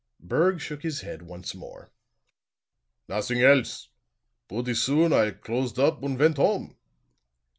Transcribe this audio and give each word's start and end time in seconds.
Berg 0.19 0.59
shook 0.59 0.81
his 0.81 1.01
head 1.01 1.21
once 1.21 1.53
more. 1.53 1.91
"Nothing 3.07 3.43
else. 3.43 3.89
Putty 4.47 4.73
soon 4.73 5.13
I 5.13 5.29
closed 5.29 5.77
up 5.77 6.01
and 6.01 6.17
went 6.17 6.37
home." 6.37 6.75